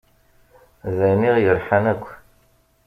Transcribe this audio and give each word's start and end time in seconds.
D 0.95 0.97
ayen 1.05 1.27
i 1.29 1.31
ɣ-yerḥan 1.35 1.85
akk. 1.93 2.05